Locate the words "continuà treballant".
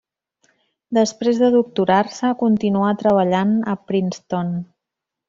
2.45-3.53